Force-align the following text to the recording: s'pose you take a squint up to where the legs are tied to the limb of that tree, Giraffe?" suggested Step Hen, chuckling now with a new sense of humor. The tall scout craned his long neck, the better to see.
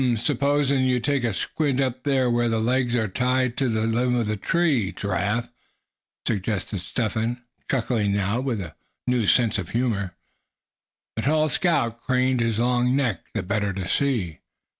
s'pose 0.17 0.71
you 0.71 0.99
take 0.99 1.23
a 1.23 1.31
squint 1.31 1.79
up 1.79 2.01
to 2.03 2.27
where 2.27 2.49
the 2.49 2.59
legs 2.59 2.95
are 2.95 3.07
tied 3.07 3.55
to 3.55 3.69
the 3.69 3.85
limb 3.85 4.15
of 4.15 4.25
that 4.25 4.41
tree, 4.41 4.91
Giraffe?" 4.91 5.51
suggested 6.25 6.79
Step 6.79 7.11
Hen, 7.11 7.43
chuckling 7.69 8.11
now 8.11 8.39
with 8.41 8.59
a 8.61 8.73
new 9.05 9.27
sense 9.27 9.59
of 9.59 9.69
humor. 9.69 10.15
The 11.17 11.21
tall 11.21 11.49
scout 11.49 12.01
craned 12.01 12.39
his 12.41 12.57
long 12.57 12.95
neck, 12.95 13.25
the 13.35 13.43
better 13.43 13.73
to 13.73 13.87
see. 13.87 14.39